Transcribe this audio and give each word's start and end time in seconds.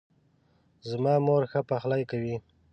زما 0.89 1.13
مور 1.25 1.43
ښه 1.51 1.61
پخلۍ 1.69 2.03
کوي 2.11 2.35